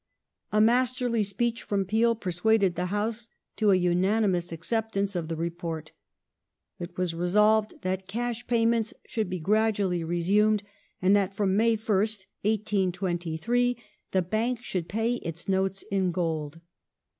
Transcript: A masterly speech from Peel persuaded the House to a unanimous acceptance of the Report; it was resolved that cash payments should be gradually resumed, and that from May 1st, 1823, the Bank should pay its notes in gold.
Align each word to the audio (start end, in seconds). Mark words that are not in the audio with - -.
A 0.51 0.59
masterly 0.59 1.21
speech 1.21 1.61
from 1.61 1.85
Peel 1.85 2.15
persuaded 2.15 2.73
the 2.73 2.87
House 2.87 3.29
to 3.57 3.69
a 3.69 3.75
unanimous 3.75 4.51
acceptance 4.51 5.15
of 5.15 5.27
the 5.27 5.35
Report; 5.35 5.91
it 6.79 6.97
was 6.97 7.13
resolved 7.13 7.75
that 7.83 8.07
cash 8.07 8.47
payments 8.47 8.95
should 9.05 9.29
be 9.29 9.39
gradually 9.39 10.03
resumed, 10.03 10.63
and 11.03 11.15
that 11.15 11.35
from 11.35 11.55
May 11.55 11.77
1st, 11.77 12.25
1823, 12.41 13.77
the 14.09 14.23
Bank 14.23 14.63
should 14.63 14.89
pay 14.89 15.17
its 15.17 15.47
notes 15.47 15.83
in 15.91 16.09
gold. 16.09 16.61